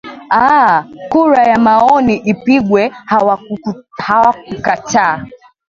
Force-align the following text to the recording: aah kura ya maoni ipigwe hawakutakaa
aah 0.43 0.75
kura 1.11 1.41
ya 1.51 1.57
maoni 1.65 2.15
ipigwe 2.31 2.83
hawakutakaa 3.11 5.15